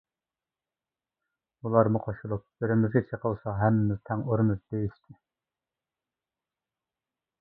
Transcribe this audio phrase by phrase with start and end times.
[1.67, 5.19] ئۇلارمۇ قوشۇلۇپ «بىرىمىزگە چېقىلسا ھەممىمىز تەڭ ئۇرىمىز!» دېيىشتى.